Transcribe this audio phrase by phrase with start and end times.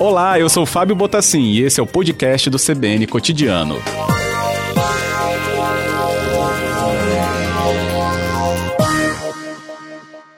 [0.00, 3.74] Olá, eu sou Fábio Botassin e esse é o podcast do CBN Cotidiano.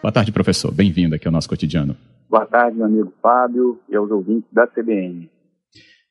[0.03, 0.75] Boa tarde, professor.
[0.75, 1.97] Bem-vindo aqui ao nosso cotidiano.
[2.29, 5.31] Boa tarde, meu amigo Fábio e aos ouvintes da CBN.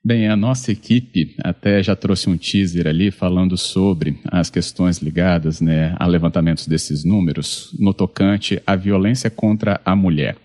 [0.01, 5.59] Bem, a nossa equipe até já trouxe um teaser ali falando sobre as questões ligadas
[5.59, 10.37] né, a levantamentos desses números no tocante à violência contra a mulher.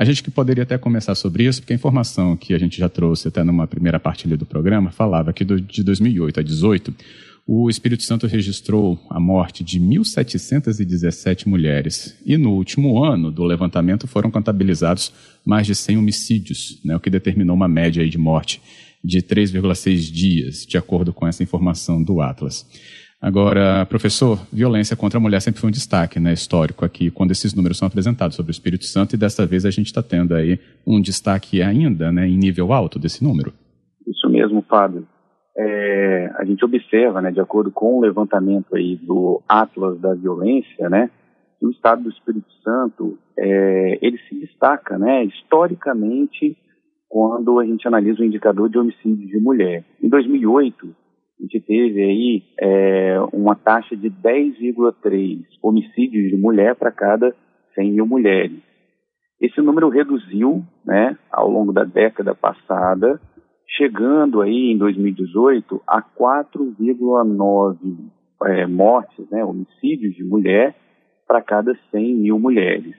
[0.00, 2.88] A gente que poderia até começar sobre isso, porque a informação que a gente já
[2.88, 6.94] trouxe até numa primeira parte do programa falava que do, de 2008 a 2018
[7.46, 14.06] o Espírito Santo registrou a morte de 1.717 mulheres e no último ano do levantamento
[14.06, 15.12] foram contabilizados
[15.44, 18.62] mais de 100 homicídios, né, o que determinou uma média de morte
[19.04, 22.64] de 3,6 dias, de acordo com essa informação do Atlas.
[23.20, 27.54] Agora, professor, violência contra a mulher sempre foi um destaque né, histórico aqui, quando esses
[27.54, 30.58] números são apresentados sobre o Espírito Santo, e desta vez a gente está tendo aí
[30.86, 33.52] um destaque ainda né, em nível alto desse número.
[34.06, 35.06] Isso mesmo, Fábio.
[35.54, 40.88] É, a gente observa, né, de acordo com o levantamento aí do Atlas da Violência,
[40.88, 41.10] né,
[41.58, 46.56] que o Estado do Espírito Santo é, ele se destaca, né, historicamente,
[47.06, 49.84] quando a gente analisa o indicador de homicídio de mulher.
[50.02, 50.88] Em 2008,
[51.40, 57.34] a gente teve aí é, uma taxa de 10,3 homicídios de mulher para cada
[57.74, 58.58] 100 mil mulheres.
[59.40, 63.18] Esse número reduziu né, ao longo da década passada,
[63.66, 67.76] chegando aí em 2018 a 4,9
[68.44, 70.76] é, mortes, né, homicídios de mulher
[71.26, 72.94] para cada 100 mil mulheres.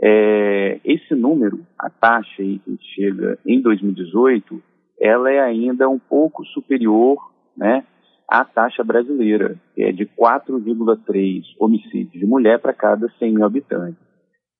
[0.00, 4.62] É, esse número, a taxa aí que chega em 2018,
[5.00, 7.84] ela é ainda um pouco superior né,
[8.28, 14.00] a taxa brasileira, que é de 4,3 homicídios de mulher para cada 100 mil habitantes.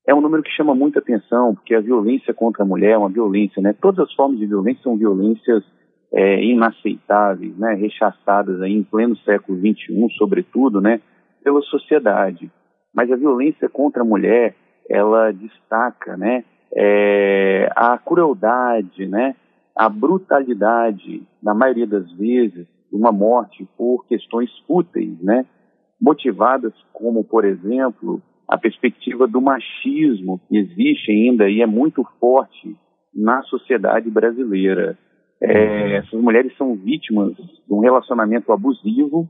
[0.07, 3.09] É um número que chama muita atenção, porque a violência contra a mulher é uma
[3.09, 3.73] violência, né?
[3.73, 5.65] Todas as formas de violência são violências
[6.13, 7.75] é, inaceitáveis, né?
[7.75, 11.01] Rechaçadas aí em pleno século XXI, sobretudo, né?
[11.43, 12.51] Pela sociedade.
[12.93, 14.55] Mas a violência contra a mulher,
[14.91, 16.45] ela destaca, né?
[16.75, 19.37] É, a crueldade, né?
[19.75, 25.47] A brutalidade, na maioria das vezes, uma morte por questões fúteis, né?
[26.01, 32.77] Motivadas como, por exemplo, a perspectiva do machismo que existe ainda e é muito forte
[33.15, 34.99] na sociedade brasileira.
[35.41, 39.29] É, essas mulheres são vítimas de um relacionamento abusivo,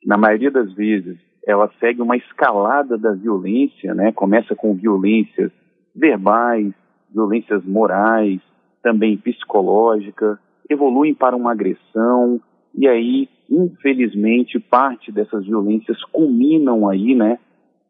[0.00, 4.12] que, na maioria das vezes ela segue uma escalada da violência, né?
[4.12, 5.50] Começa com violências
[5.96, 6.72] verbais,
[7.12, 8.40] violências morais,
[8.82, 10.38] também psicológica,
[10.68, 12.40] evoluem para uma agressão,
[12.78, 17.40] e aí, infelizmente, parte dessas violências culminam aí, né,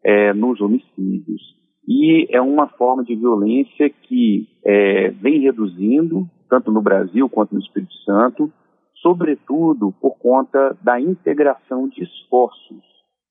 [0.03, 1.43] é, nos homicídios.
[1.87, 7.61] E é uma forma de violência que é, vem reduzindo, tanto no Brasil quanto no
[7.61, 8.51] Espírito Santo,
[8.95, 12.83] sobretudo por conta da integração de esforços.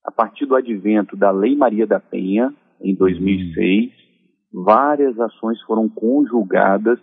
[0.04, 3.90] A partir do advento da Lei Maria da Penha, em 2006,
[4.52, 7.00] várias ações foram conjugadas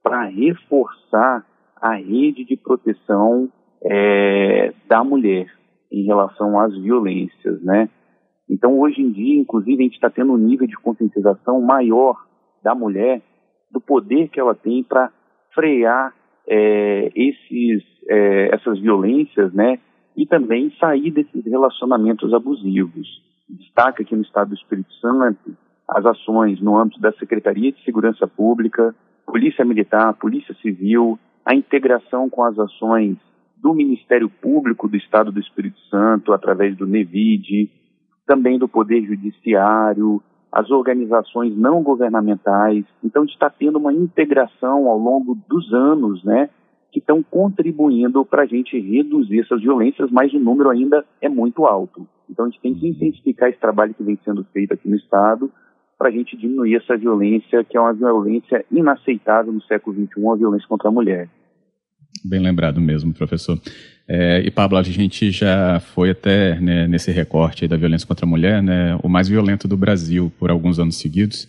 [0.00, 1.44] para reforçar
[1.80, 3.50] a rede de proteção
[3.84, 5.46] é, da mulher
[5.90, 7.88] em relação às violências, né?
[8.48, 12.16] Então, hoje em dia, inclusive, a gente está tendo um nível de conscientização maior
[12.62, 13.20] da mulher,
[13.70, 15.10] do poder que ela tem para
[15.52, 16.14] frear
[16.48, 19.78] é, esses, é, essas violências, né?
[20.16, 23.06] E também sair desses relacionamentos abusivos.
[23.48, 25.56] Destaca aqui no Estado do Espírito Santo
[25.88, 28.94] as ações no âmbito da Secretaria de Segurança Pública,
[29.24, 33.16] Polícia Militar, Polícia Civil, a integração com as ações
[33.66, 37.68] do Ministério Público do Estado do Espírito Santo, através do NEVID,
[38.24, 40.22] também do Poder Judiciário,
[40.52, 42.84] as organizações não governamentais.
[43.02, 46.48] Então, a gente está tendo uma integração ao longo dos anos, né,
[46.92, 51.66] que estão contribuindo para a gente reduzir essas violências, mas o número ainda é muito
[51.66, 52.06] alto.
[52.30, 55.50] Então, a gente tem que intensificar esse trabalho que vem sendo feito aqui no Estado
[55.98, 60.36] para a gente diminuir essa violência, que é uma violência inaceitável no século XXI, a
[60.36, 61.28] violência contra a mulher.
[62.24, 63.60] Bem lembrado mesmo, professor.
[64.08, 68.28] É, e Pablo, a gente já foi até né, nesse recorte da violência contra a
[68.28, 71.48] mulher, né, o mais violento do Brasil por alguns anos seguidos.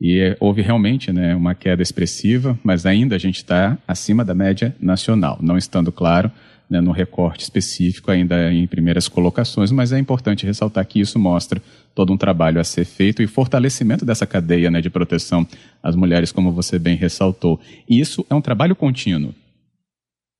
[0.00, 4.74] E houve realmente né, uma queda expressiva, mas ainda a gente está acima da média
[4.78, 6.30] nacional, não estando claro
[6.68, 11.62] né, no recorte específico, ainda em primeiras colocações, mas é importante ressaltar que isso mostra
[11.94, 15.46] todo um trabalho a ser feito e fortalecimento dessa cadeia né, de proteção
[15.82, 17.58] às mulheres, como você bem ressaltou.
[17.88, 19.34] E isso é um trabalho contínuo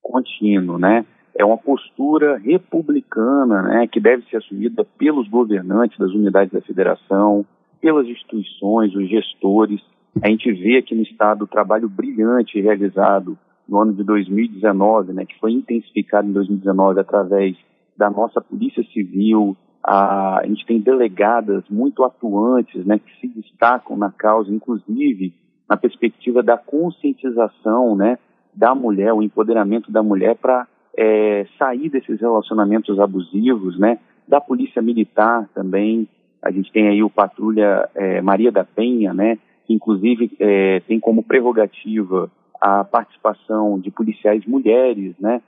[0.05, 1.05] contínuo, né?
[1.35, 7.45] É uma postura republicana, né, que deve ser assumida pelos governantes das unidades da federação,
[7.81, 9.81] pelas instituições, os gestores,
[10.23, 13.37] A gente vê aqui no estado o trabalho brilhante realizado
[13.69, 17.56] no ano de 2019, né, que foi intensificado em 2019 através
[17.97, 19.56] da nossa Polícia Civil.
[19.83, 25.35] A, a gente tem delegadas muito atuantes, né, que se destacam na causa, inclusive
[25.69, 28.19] na perspectiva da conscientização, né,
[28.55, 30.67] da mulher, o empoderamento da mulher para
[30.97, 33.99] é, sair desses relacionamentos abusivos, né?
[34.27, 36.09] Da polícia militar também,
[36.45, 39.39] a gente tem aí o patrulha é, Maria da Penha, né?
[39.67, 42.31] Que inclusive é, tem como prerrogativa
[42.61, 45.41] a participação de policiais mulheres, né?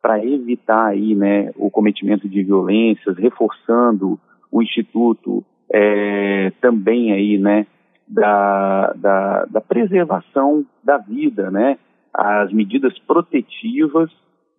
[0.00, 1.50] Para evitar aí, né?
[1.56, 4.20] O cometimento de violências, reforçando
[4.50, 7.66] o instituto é, também aí, né?
[8.06, 11.78] Da, da, da preservação da vida, né?
[12.14, 14.10] As medidas protetivas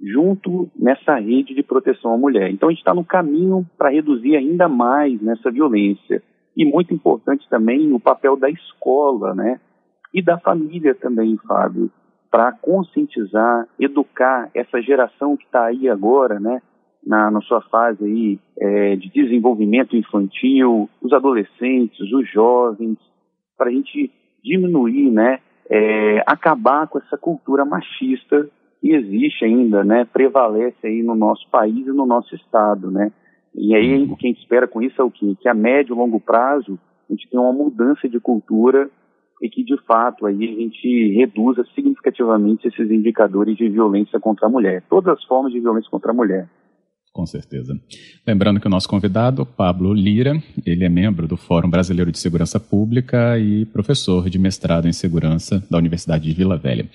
[0.02, 2.52] junto nessa rede de proteção à mulher.
[2.52, 6.22] Então a gente está no caminho para reduzir ainda mais nessa violência.
[6.56, 9.60] E muito importante também o papel da escola, né?
[10.14, 11.90] E da família também, Fábio,
[12.30, 16.62] para conscientizar, educar essa geração que está aí agora, né?
[17.06, 22.98] Na, na sua fase aí é, de desenvolvimento infantil, os adolescentes, os jovens,
[23.58, 24.12] para a gente
[24.44, 25.40] diminuir, né?
[25.70, 28.50] É, acabar com essa cultura machista
[28.82, 33.12] que existe ainda, né, prevalece aí no nosso país e no nosso estado, né?
[33.56, 34.12] E aí uhum.
[34.12, 35.38] o que a gente espera com isso é o quê?
[35.40, 36.78] Que a médio e longo prazo
[37.10, 38.90] a gente tenha uma mudança de cultura
[39.42, 44.50] e que de fato aí a gente reduza significativamente esses indicadores de violência contra a
[44.50, 46.48] mulher, todas as formas de violência contra a mulher.
[47.14, 47.80] Com certeza.
[48.26, 52.60] Lembrando que o nosso convidado, Pablo Lira, ele é membro do Fórum Brasileiro de Segurança
[52.60, 56.90] Pública e professor de mestrado em segurança da Universidade de Vila Velha.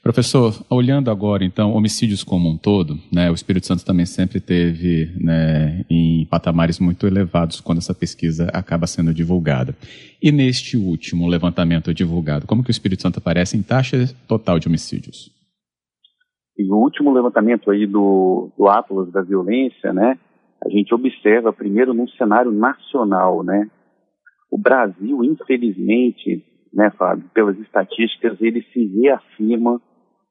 [0.00, 5.10] Professor, olhando agora, então, homicídios como um todo, né, o Espírito Santo também sempre teve
[5.16, 9.74] né, em patamares muito elevados quando essa pesquisa acaba sendo divulgada.
[10.22, 14.68] E neste último levantamento divulgado, como que o Espírito Santo aparece em taxa total de
[14.68, 15.34] homicídios?
[16.56, 20.18] E o último levantamento aí do, do Atlas da Violência, né,
[20.64, 23.68] a gente observa primeiro num cenário nacional, né,
[24.50, 29.80] o Brasil, infelizmente, né, Fábio, pelas estatísticas, ele se reafirma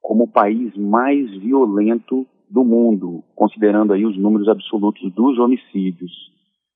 [0.02, 6.12] como o país mais violento do mundo, considerando aí os números absolutos dos homicídios.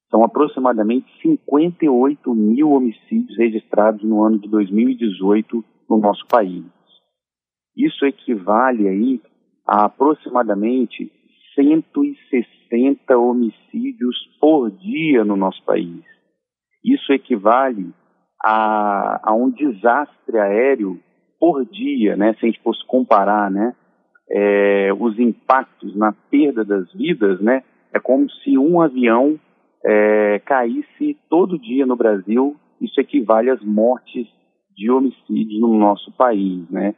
[0.09, 6.65] São aproximadamente 58 mil homicídios registrados no ano de 2018 no nosso país.
[7.75, 9.21] Isso equivale aí
[9.67, 11.11] a aproximadamente
[11.55, 16.03] 160 homicídios por dia no nosso país.
[16.83, 17.91] Isso equivale
[18.43, 20.99] a, a um desastre aéreo
[21.39, 22.33] por dia, né?
[22.33, 23.75] Se a gente fosse comparar, né?
[24.29, 27.63] É, os impactos na perda das vidas, né?
[27.93, 29.39] É como se um avião
[29.85, 32.55] é, caísse todo dia no Brasil.
[32.79, 34.27] Isso equivale às mortes
[34.75, 36.93] de homicídios no nosso país, né?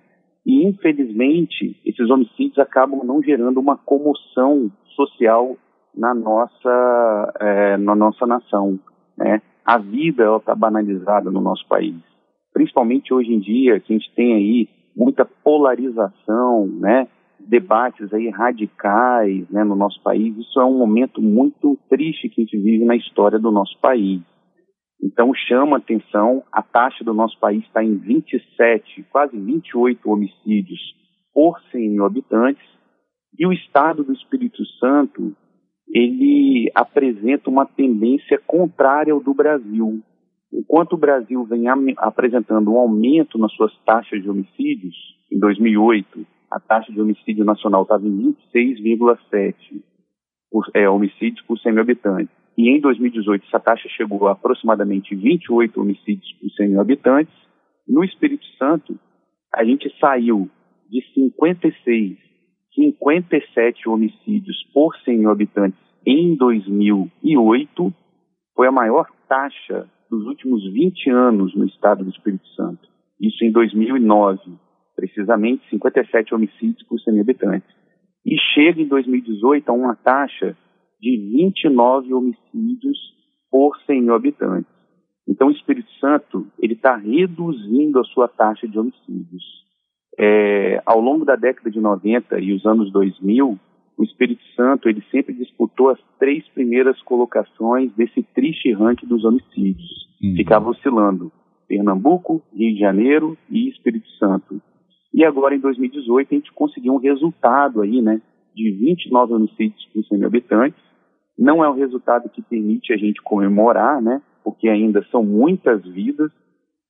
[0.50, 5.56] E, infelizmente, esses homicídios acabam não gerando uma comoção social
[5.96, 8.80] na nossa, é, na nossa nação.
[9.16, 9.44] Né?
[9.64, 11.94] A vida está banalizada no nosso país.
[12.52, 17.08] Principalmente hoje em dia, que a gente tem aí muita polarização, né?
[17.40, 20.36] debates aí radicais né, no nosso país.
[20.36, 24.20] Isso é um momento muito triste que a gente vive na história do nosso país.
[25.02, 30.80] Então chama atenção, a taxa do nosso país está em 27, quase 28 homicídios
[31.34, 32.64] por 100 mil habitantes,
[33.38, 35.34] e o estado do Espírito Santo,
[35.88, 40.02] ele apresenta uma tendência contrária ao do Brasil.
[40.52, 41.66] Enquanto o Brasil vem
[41.98, 44.96] apresentando um aumento nas suas taxas de homicídios,
[45.32, 49.54] em 2008, a taxa de homicídio nacional estava em 26,7
[50.74, 55.80] é, homicídios por 100 mil habitantes e em 2018 essa taxa chegou a aproximadamente 28
[55.80, 57.34] homicídios por 100 mil habitantes.
[57.88, 59.00] No Espírito Santo,
[59.56, 60.50] a gente saiu
[60.90, 62.18] de 56,
[62.76, 67.94] 57 homicídios por 100 mil habitantes em 2008,
[68.54, 72.90] foi a maior taxa dos últimos 20 anos no estado do Espírito Santo.
[73.22, 74.42] Isso em 2009,
[74.98, 77.70] precisamente 57 homicídios por 100 mil habitantes.
[78.26, 80.58] E chega em 2018 a uma taxa
[81.00, 82.98] de 29 homicídios
[83.52, 84.72] por 100 mil habitantes.
[85.28, 89.44] Então, o Espírito Santo ele está reduzindo a sua taxa de homicídios.
[90.18, 93.58] É, ao longo da década de 90 e os anos 2000,
[93.98, 99.90] o Espírito Santo ele sempre disputou as três primeiras colocações desse triste ranking dos homicídios.
[100.22, 100.36] Uhum.
[100.36, 101.32] Ficava oscilando
[101.68, 104.60] Pernambuco, Rio de Janeiro e Espírito Santo.
[105.14, 108.22] E agora, em 2018, a gente conseguiu um resultado aí, né,
[108.56, 110.89] de 29 homicídios por 100 mil habitantes,
[111.40, 114.22] não é um resultado que permite a gente comemorar, né?
[114.44, 116.30] Porque ainda são muitas vidas.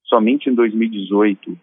[0.06, 1.56] Somente em 2018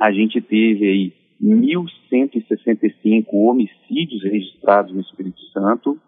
[0.00, 5.98] a gente teve aí 1.165 homicídios registrados no Espírito Santo,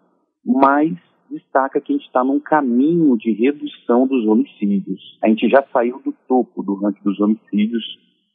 [0.45, 0.93] mas
[1.29, 5.17] destaca que a gente está num caminho de redução dos homicídios.
[5.21, 7.83] A gente já saiu do topo do ranking dos homicídios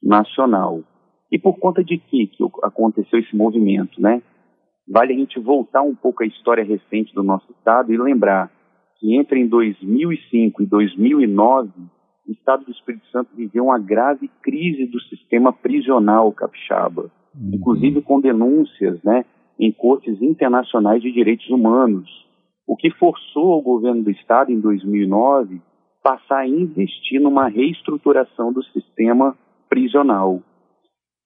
[0.02, 0.82] nacional.
[1.30, 4.22] E por conta de que, que aconteceu esse movimento, né?
[4.88, 8.50] Vale a gente voltar um pouco à história recente do nosso estado e lembrar
[8.98, 11.70] que entre em 2005 e 2009,
[12.28, 17.50] o estado do Espírito Santo viveu uma grave crise do sistema prisional capixaba, uhum.
[17.54, 19.24] inclusive com denúncias, né,
[19.58, 22.08] em cortes internacionais de direitos humanos,
[22.66, 25.60] o que forçou o governo do estado em 2009
[26.02, 29.36] passar a investir numa reestruturação do sistema
[29.68, 30.42] prisional.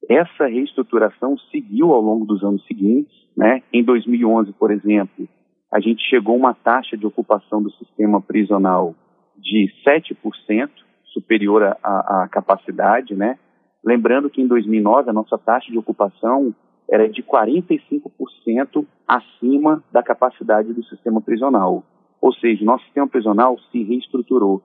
[0.09, 3.63] Essa reestruturação seguiu ao longo dos anos seguintes, né?
[3.73, 5.29] Em 2011, por exemplo,
[5.73, 8.95] a gente chegou a uma taxa de ocupação do sistema prisional
[9.37, 10.71] de 7%,
[11.13, 13.39] superior à capacidade, né?
[13.85, 16.55] Lembrando que em 2009 a nossa taxa de ocupação
[16.91, 21.85] era de 45% acima da capacidade do sistema prisional.
[22.21, 24.63] Ou seja, nosso sistema prisional se reestruturou.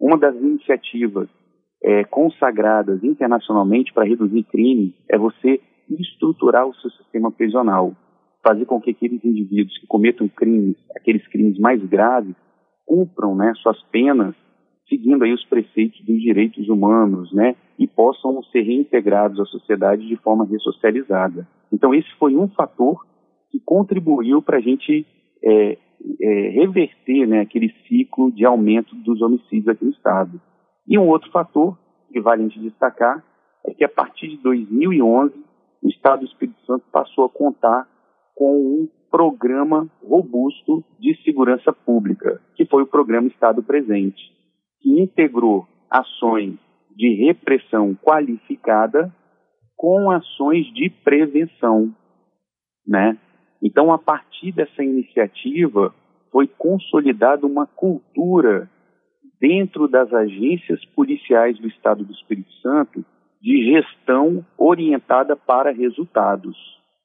[0.00, 1.28] Uma das iniciativas
[1.82, 7.94] é, consagradas internacionalmente para reduzir crime é você estruturar o seu sistema prisional,
[8.42, 12.34] fazer com que aqueles indivíduos que cometam crimes, aqueles crimes mais graves,
[12.86, 14.34] cumpram né, suas penas
[14.90, 20.16] seguindo aí os preceitos dos direitos humanos, né, e possam ser reintegrados à sociedade de
[20.16, 21.46] forma ressocializada.
[21.72, 23.06] Então esse foi um fator
[23.50, 25.06] que contribuiu para a gente
[25.42, 25.78] é,
[26.20, 30.40] é, reverter né, aquele ciclo de aumento dos homicídios aqui no estado.
[30.86, 31.78] E um outro fator
[32.12, 33.24] que vale a gente destacar
[33.64, 35.34] é que a partir de 2011
[35.82, 37.88] o Estado do Espírito Santo passou a contar
[38.34, 44.22] com um programa robusto de segurança pública, que foi o programa Estado Presente,
[44.80, 46.58] que integrou ações
[46.94, 49.14] de repressão qualificada
[49.76, 51.94] com ações de prevenção,
[52.86, 53.18] né?
[53.62, 55.94] Então, a partir dessa iniciativa,
[56.30, 58.70] foi consolidada uma cultura
[59.40, 63.04] dentro das agências policiais do Estado do Espírito Santo
[63.40, 66.56] de gestão orientada para resultados.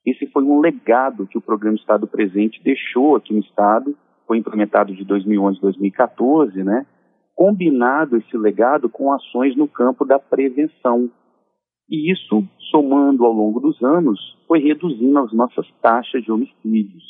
[0.06, 3.96] Esse foi um legado que o programa Estado Presente deixou aqui no Estado,
[4.28, 6.86] foi implementado de 2011 a 2014, né?
[7.34, 11.10] Combinado esse legado com ações no campo da prevenção.
[11.90, 17.04] E isso, somando ao longo dos anos, foi reduzindo as nossas taxas de homicídios.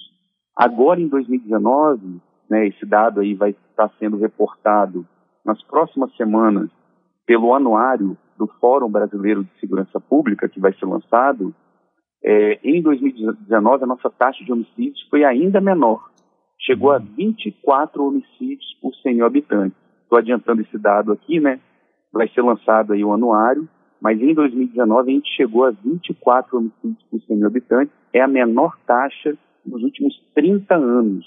[0.55, 5.05] Agora, em 2019, né, esse dado aí vai estar sendo reportado
[5.46, 6.70] nas próximas semanas
[7.25, 11.54] pelo anuário do Fórum Brasileiro de Segurança Pública, que vai ser lançado,
[12.24, 16.10] é, em 2019 a nossa taxa de homicídios foi ainda menor.
[16.60, 19.78] Chegou a 24 homicídios por 100 mil habitantes.
[20.02, 21.60] Estou adiantando esse dado aqui, né?
[22.12, 23.68] Vai ser lançado aí o anuário,
[24.02, 27.94] mas em 2019 a gente chegou a 24 homicídios por 100 mil habitantes.
[28.14, 31.25] É a menor taxa nos últimos 30 anos.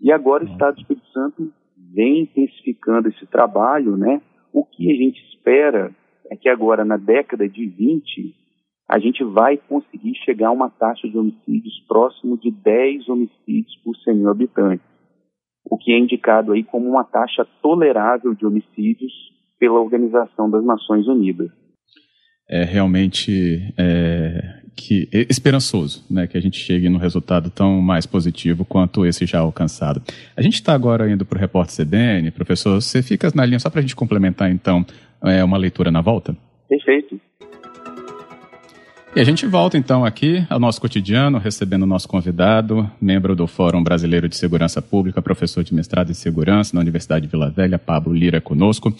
[0.00, 1.52] E agora o Estado do Espírito Santo
[1.94, 4.20] vem intensificando esse trabalho, né?
[4.52, 5.94] O que a gente espera
[6.30, 8.34] é que agora, na década de 20,
[8.88, 13.96] a gente vai conseguir chegar a uma taxa de homicídios próximo de 10 homicídios por
[13.96, 14.86] 100 mil habitantes,
[15.64, 19.12] o que é indicado aí como uma taxa tolerável de homicídios
[19.58, 21.50] pela Organização das Nações Unidas.
[22.48, 28.64] É realmente é, que esperançoso, né, que a gente chegue num resultado tão mais positivo
[28.64, 30.02] quanto esse já alcançado.
[30.36, 33.70] A gente está agora indo para o repórter CBN, professor, você fica na linha só
[33.70, 34.84] para a gente complementar então
[35.22, 36.36] é, uma leitura na volta?
[36.68, 37.20] Perfeito.
[39.16, 43.46] E a gente volta então aqui ao nosso cotidiano, recebendo o nosso convidado, membro do
[43.46, 47.78] Fórum Brasileiro de Segurança Pública, professor de mestrado em segurança na Universidade de Vila Velha,
[47.78, 48.92] Pablo Lira conosco.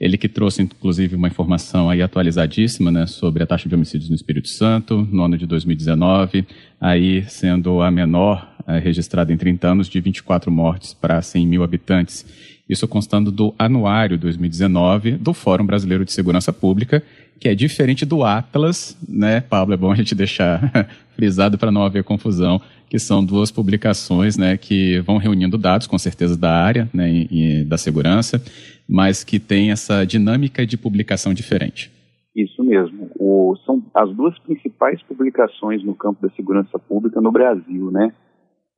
[0.00, 4.16] Ele que trouxe inclusive uma informação aí atualizadíssima, né, sobre a taxa de homicídios no
[4.16, 6.44] Espírito Santo, no ano de 2019,
[6.80, 11.62] aí sendo a menor é, registrada em 30 anos de 24 mortes para 100 mil
[11.62, 12.26] habitantes.
[12.70, 17.02] Isso constando do anuário 2019 do Fórum Brasileiro de Segurança Pública,
[17.40, 19.74] que é diferente do Atlas, né, Pablo?
[19.74, 20.70] É bom a gente deixar
[21.16, 25.98] frisado para não haver confusão, que são duas publicações, né, que vão reunindo dados, com
[25.98, 28.40] certeza, da área, né, e, e da segurança,
[28.88, 31.90] mas que tem essa dinâmica de publicação diferente.
[32.36, 33.10] Isso mesmo.
[33.18, 38.12] O, são as duas principais publicações no campo da segurança pública no Brasil, né?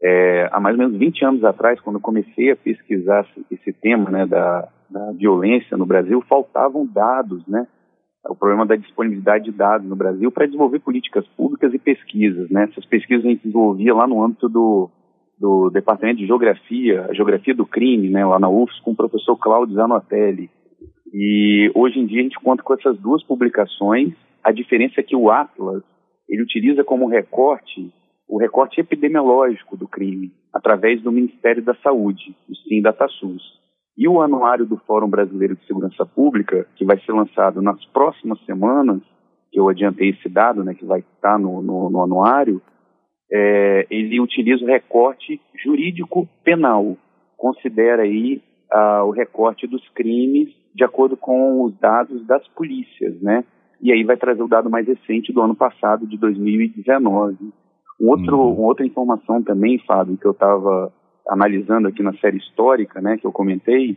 [0.03, 4.27] É, há mais ou menos 20 anos atrás, quando comecei a pesquisar esse tema né,
[4.27, 7.67] da, da violência no Brasil, faltavam dados, né?
[8.29, 12.49] o problema da disponibilidade de dados no Brasil para desenvolver políticas públicas e pesquisas.
[12.51, 12.65] Né?
[12.65, 14.91] Essas pesquisas a gente desenvolvia lá no âmbito do,
[15.39, 19.37] do Departamento de Geografia, a Geografia do Crime, né, lá na UFS, com o professor
[19.37, 20.51] Cláudio Zanotelli.
[21.13, 24.15] E hoje em dia a gente conta com essas duas publicações.
[24.43, 25.83] A diferença é que o Atlas
[26.29, 27.93] ele utiliza como recorte
[28.33, 33.43] o recorte epidemiológico do crime através do Ministério da Saúde, o SIM DataSUS.
[33.95, 38.43] E o anuário do Fórum Brasileiro de Segurança Pública, que vai ser lançado nas próximas
[38.47, 39.03] semanas,
[39.51, 42.63] que eu adiantei esse dado, né, que vai estar no, no, no anuário,
[43.31, 46.97] é, ele utiliza o recorte jurídico penal,
[47.37, 53.45] considera aí ah, o recorte dos crimes de acordo com os dados das polícias, né?
[53.79, 57.53] E aí vai trazer o dado mais recente do ano passado, de 2019.
[58.03, 58.55] Um outro, uhum.
[58.55, 60.93] Uma outra informação também, Fábio, que eu estava
[61.29, 63.97] analisando aqui na série histórica, né, que eu comentei,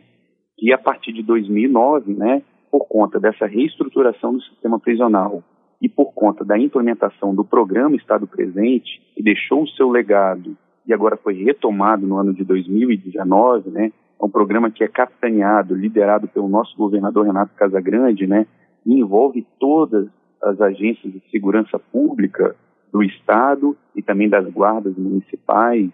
[0.56, 5.42] que a partir de 2009, né, por conta dessa reestruturação do sistema prisional
[5.82, 10.94] e por conta da implementação do programa Estado Presente, que deixou o seu legado e
[10.94, 16.28] agora foi retomado no ano de 2019, né, é um programa que é capitaneado, liderado
[16.28, 18.46] pelo nosso governador Renato Casagrande, né,
[18.86, 20.06] e envolve todas
[20.40, 22.54] as agências de segurança pública
[22.92, 25.90] do Estado também das guardas municipais,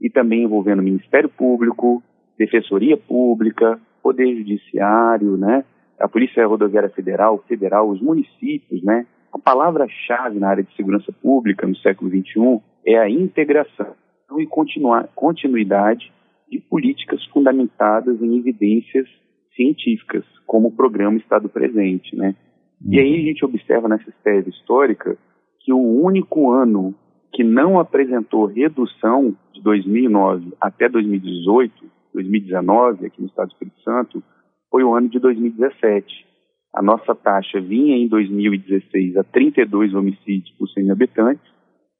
[0.00, 2.02] e também envolvendo Ministério Público,
[2.36, 5.64] Defensoria Pública, Poder Judiciário, né,
[6.00, 9.06] a Polícia Rodoviária Federal, Federal, os municípios, né.
[9.32, 13.94] A palavra-chave na área de segurança pública no século XXI é a integração
[14.38, 14.46] e
[15.14, 16.12] continuidade
[16.50, 19.06] de políticas fundamentadas em evidências
[19.54, 22.34] científicas, como o programa Estado Presente, né.
[22.88, 25.16] E aí a gente observa nessa tese histórica
[25.60, 26.94] que o único ano
[27.32, 31.72] que não apresentou redução de 2009 até 2018,
[32.12, 34.22] 2019, aqui no Estado do Espírito Santo,
[34.70, 36.26] foi o ano de 2017.
[36.74, 41.52] A nossa taxa vinha em 2016 a 32 homicídios por 100 mil habitantes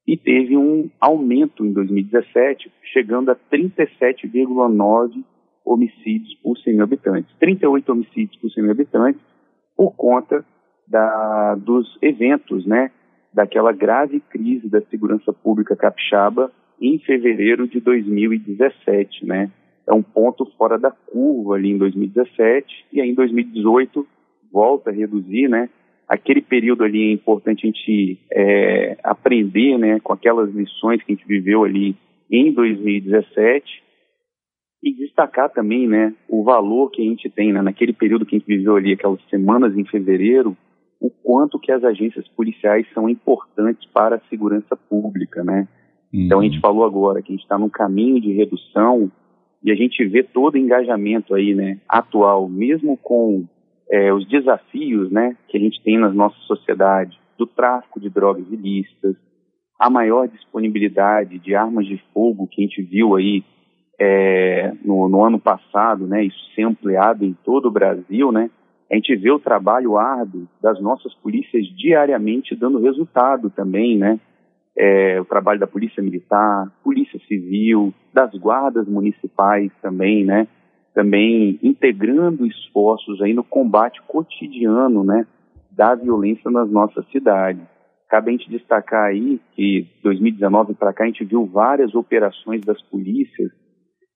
[0.07, 5.23] e teve um aumento em 2017, chegando a 37,9
[5.65, 7.35] homicídios por 100 mil habitantes.
[7.39, 9.21] 38 homicídios por 100 mil habitantes
[9.75, 10.45] por conta
[10.87, 12.91] da, dos eventos, né,
[13.33, 19.51] daquela grave crise da segurança pública capixaba em fevereiro de 2017, né?
[19.87, 24.05] É um ponto fora da curva ali em 2017 e aí em 2018
[24.51, 25.69] volta a reduzir, né?
[26.07, 29.99] Aquele período ali é importante a gente é, aprender, né?
[29.99, 31.95] Com aquelas lições que a gente viveu ali
[32.29, 33.83] em 2017
[34.83, 36.13] e destacar também, né?
[36.27, 37.61] O valor que a gente tem, né?
[37.61, 40.55] Naquele período que a gente viveu ali, aquelas semanas em fevereiro,
[41.03, 45.67] o quanto que as agências policiais são importantes para a segurança pública, né?
[46.13, 46.21] Uhum.
[46.21, 49.11] Então a gente falou agora que a gente está num caminho de redução
[49.61, 53.45] e a gente vê todo o engajamento aí, né, atual, mesmo com
[53.91, 58.45] é, os desafios, né, que a gente tem na nossa sociedade, do tráfico de drogas
[58.49, 59.15] ilícitas,
[59.79, 63.43] a maior disponibilidade de armas de fogo que a gente viu aí
[63.99, 68.49] é, no, no ano passado, né, isso ser ampliado em todo o Brasil, né,
[68.93, 74.19] a gente vê o trabalho árduo das nossas polícias diariamente dando resultado também, né?
[74.77, 80.47] É, o trabalho da Polícia Militar, Polícia Civil, das guardas municipais também, né?
[80.93, 85.25] Também integrando esforços aí no combate cotidiano, né?
[85.71, 87.63] Da violência nas nossas cidades.
[88.07, 92.79] Cabe a gente destacar aí que 2019 para cá a gente viu várias operações das
[92.83, 93.51] polícias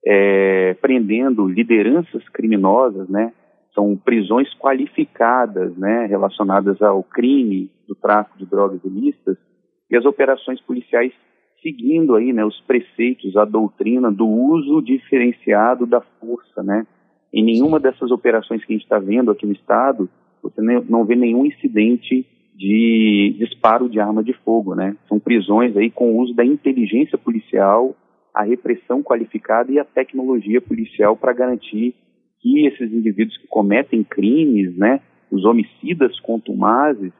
[0.06, 3.32] é, prendendo lideranças criminosas, né?
[3.74, 9.36] São prisões qualificadas, né, relacionadas ao crime do tráfico de drogas ilícitas
[9.90, 11.12] e as operações policiais
[11.62, 16.86] seguindo aí, né, os preceitos, a doutrina do uso diferenciado da força, né.
[17.32, 20.08] Em nenhuma dessas operações que a gente está vendo aqui no estado,
[20.42, 24.96] você não vê nenhum incidente de disparo de arma de fogo, né.
[25.08, 27.94] São prisões aí com o uso da inteligência policial,
[28.32, 31.94] a repressão qualificada e a tecnologia policial para garantir
[32.40, 37.12] que esses indivíduos que cometem crimes, né, os homicidas contumazes,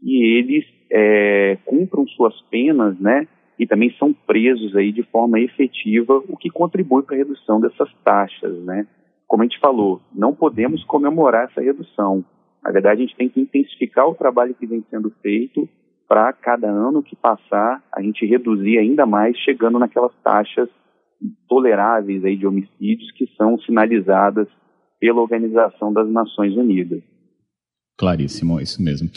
[0.00, 3.26] que eles é, cumpram suas penas, né,
[3.58, 7.92] e também são presos aí de forma efetiva, o que contribui para a redução dessas
[8.04, 8.86] taxas, né.
[9.26, 12.24] Como a gente falou, não podemos comemorar essa redução.
[12.62, 15.68] Na verdade, a gente tem que intensificar o trabalho que vem sendo feito
[16.06, 20.68] para cada ano que passar a gente reduzir ainda mais, chegando naquelas taxas
[21.48, 24.48] toleráveis aí de homicídios que são sinalizadas
[25.00, 27.02] pela Organização das Nações Unidas.
[27.96, 29.08] Claríssimo, isso mesmo.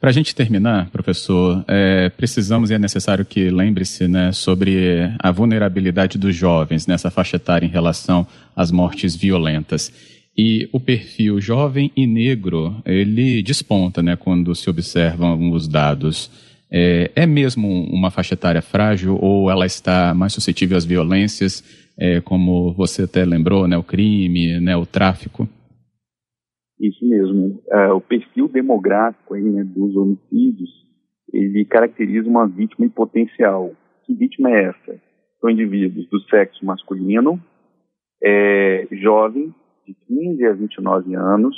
[0.00, 5.30] Para a gente terminar, professor, é, precisamos e é necessário que lembre-se né, sobre a
[5.30, 9.90] vulnerabilidade dos jovens nessa faixa etária em relação às mortes violentas.
[10.36, 16.30] E o perfil jovem e negro, ele desponta né, quando se observam os dados.
[16.76, 21.62] É, é mesmo uma faixa etária frágil ou ela está mais suscetível às violências,
[21.96, 25.48] é, como você até lembrou, né, o crime, né, o tráfico?
[26.80, 27.62] Isso mesmo.
[27.68, 30.70] Uh, o perfil demográfico aí, né, dos homicídios,
[31.32, 33.72] ele caracteriza uma vítima potencial.
[34.04, 35.00] Que vítima é essa?
[35.40, 37.40] São indivíduos do sexo masculino,
[38.22, 39.52] é, jovens,
[39.86, 41.56] de 15 a 29 anos,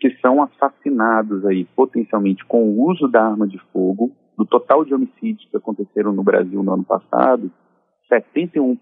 [0.00, 4.10] que são assassinados aí potencialmente com o uso da arma de fogo.
[4.36, 7.50] Do total de homicídios que aconteceram no Brasil no ano passado,
[8.10, 8.76] 71%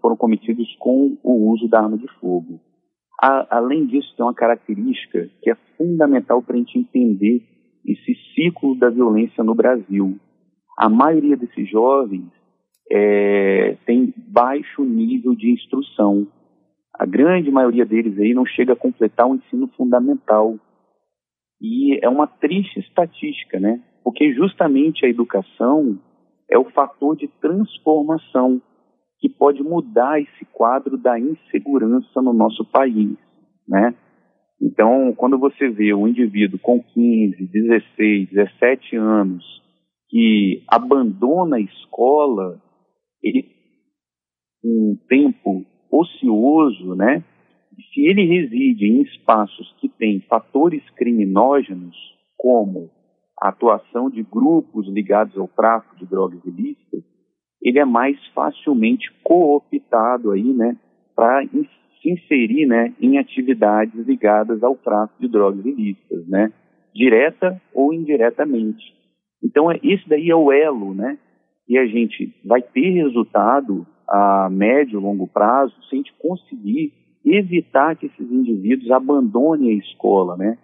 [0.00, 2.60] foram cometidos com o uso da arma de fogo.
[3.22, 7.42] A, além disso, tem uma característica que é fundamental para a gente entender
[7.86, 10.18] esse ciclo da violência no Brasil.
[10.78, 12.30] A maioria desses jovens
[12.90, 16.26] é, tem baixo nível de instrução.
[16.94, 20.58] A grande maioria deles aí não chega a completar o ensino fundamental.
[21.60, 23.82] E é uma triste estatística, né?
[24.02, 25.98] Porque justamente a educação
[26.50, 28.60] é o fator de transformação
[29.18, 33.16] que pode mudar esse quadro da insegurança no nosso país,
[33.68, 33.94] né?
[34.60, 39.44] Então, quando você vê um indivíduo com 15, 16, 17 anos
[40.08, 42.60] que abandona a escola,
[43.22, 43.48] ele
[44.62, 47.24] um tempo ocioso, né?
[47.92, 51.96] Se ele reside em espaços que têm fatores criminógenos,
[52.36, 52.90] como
[53.40, 57.02] a atuação de grupos ligados ao tráfico de drogas ilícitas,
[57.62, 60.76] ele é mais facilmente cooptado aí, né,
[61.14, 66.52] para se inserir, né, em atividades ligadas ao tráfico de drogas ilícitas, né,
[66.94, 68.84] direta ou indiretamente.
[69.42, 71.18] Então, esse daí é o elo, né,
[71.68, 76.92] e a gente vai ter resultado a médio e longo prazo se a gente conseguir
[77.24, 80.58] evitar que esses indivíduos abandonem a escola, né?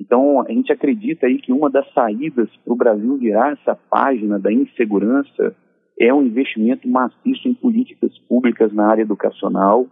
[0.00, 4.38] Então, a gente acredita aí que uma das saídas para o Brasil virar essa página
[4.38, 5.56] da insegurança
[5.98, 9.86] é um investimento maciço em políticas públicas na área educacional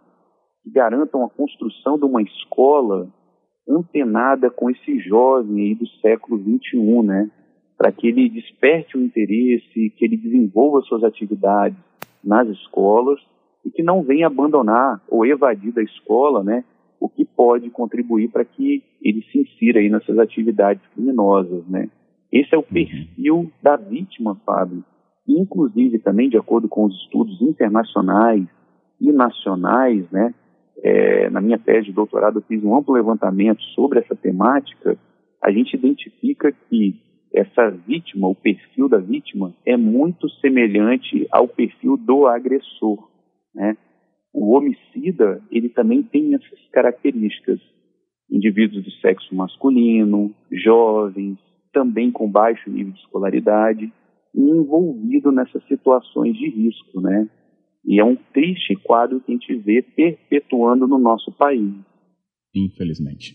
[0.63, 3.09] que garantam a construção de uma escola
[3.69, 7.31] antenada com esse jovem aí do século XXI, né?
[7.77, 11.79] Para que ele desperte o interesse, que ele desenvolva suas atividades
[12.23, 13.21] nas escolas
[13.65, 16.65] e que não venha abandonar ou evadir da escola, né?
[17.05, 21.91] O que pode contribuir para que ele se insira aí nessas atividades criminosas, né?
[22.33, 22.67] Esse é o uhum.
[22.73, 24.83] perfil da vítima, Fábio.
[25.29, 28.47] Inclusive, também, de acordo com os estudos internacionais
[28.99, 30.35] e nacionais, né?
[30.83, 34.97] É, na minha tese de doutorado, eu fiz um amplo levantamento sobre essa temática.
[35.43, 36.99] A gente identifica que
[37.35, 43.11] essa vítima, o perfil da vítima, é muito semelhante ao perfil do agressor,
[45.05, 47.61] homicida, ele também tem essas características.
[48.31, 51.39] Indivíduos do sexo masculino, jovens,
[51.73, 53.93] também com baixo nível de escolaridade,
[54.35, 57.29] envolvido nessas situações de risco, né?
[57.85, 61.75] E é um triste quadro que a gente vê perpetuando no nosso país.
[62.55, 63.35] Infelizmente.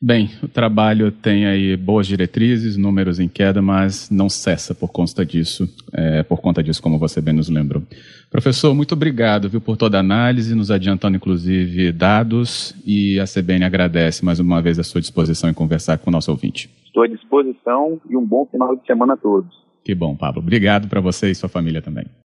[0.00, 5.26] Bem, o trabalho tem aí boas diretrizes, números em queda, mas não cessa por conta
[5.26, 7.82] disso, é, por conta disso, como você bem nos lembrou.
[8.30, 13.64] Professor, muito obrigado viu, por toda a análise, nos adiantando inclusive dados, e a CBN
[13.64, 16.70] agradece mais uma vez a sua disposição em conversar com o nosso ouvinte.
[16.86, 19.52] Estou à disposição e um bom final de semana a todos.
[19.84, 20.40] Que bom, Pablo.
[20.40, 22.04] Obrigado para você e sua família também.